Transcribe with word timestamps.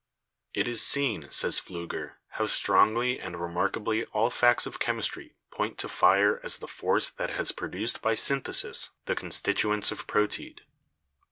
"It 0.55 0.67
is 0.67 0.81
seen," 0.83 1.29
says 1.29 1.61
Pfliiger, 1.61 2.13
"how 2.29 2.47
strongly 2.47 3.19
and 3.19 3.39
remarkably 3.39 4.03
all 4.05 4.31
facts 4.31 4.65
of 4.65 4.79
chemistry 4.79 5.35
point 5.51 5.77
to 5.77 5.87
fire 5.87 6.39
as 6.43 6.57
the 6.57 6.67
force 6.67 7.11
that 7.11 7.29
has 7.29 7.51
produced 7.51 8.01
by 8.01 8.15
synthesis 8.15 8.89
the 9.05 9.13
constituents 9.13 9.91
of 9.91 10.07
proteid. 10.07 10.61